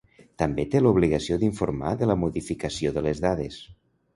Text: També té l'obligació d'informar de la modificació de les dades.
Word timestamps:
També 0.43 0.63
té 0.75 0.79
l'obligació 0.81 1.37
d'informar 1.43 1.91
de 2.01 2.09
la 2.13 2.17
modificació 2.25 2.95
de 2.97 3.05
les 3.11 3.23
dades. 3.29 3.63